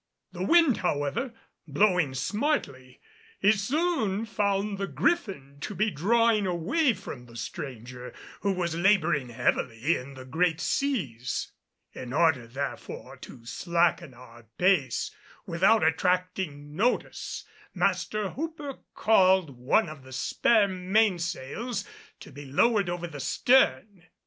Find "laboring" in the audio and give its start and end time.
8.75-9.29